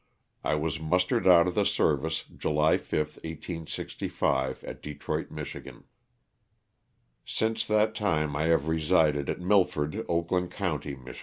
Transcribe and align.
I 0.43 0.55
was 0.55 0.79
mustered 0.79 1.27
out 1.27 1.47
of 1.47 1.53
the 1.53 1.63
service, 1.63 2.23
July 2.35 2.77
5, 2.77 3.17
1865, 3.21 4.63
at 4.63 4.81
Detroit, 4.81 5.29
Mich. 5.29 5.55
Since 7.23 7.67
that 7.67 7.93
time 7.93 8.35
I 8.35 8.45
have 8.45 8.67
resided 8.67 9.29
at 9.29 9.39
Milford, 9.39 10.03
Oakland 10.09 10.49
county, 10.49 10.95
Mich. 10.95 11.19